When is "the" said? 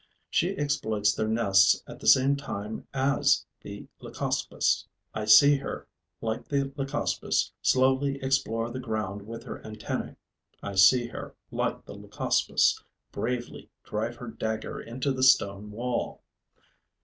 1.99-2.07, 3.61-3.85, 6.47-6.71, 8.71-8.79, 11.85-11.93, 15.11-15.21